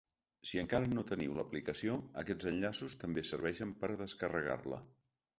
Si 0.51 0.59
encara 0.59 0.87
no 0.93 1.01
teniu 1.09 1.35
l’aplicació, 1.39 1.97
aquests 2.21 2.49
enllaços 2.51 2.95
també 3.03 3.25
serveixen 3.33 3.75
per 3.83 3.91
a 3.91 3.99
descarregar-la. 4.01 4.81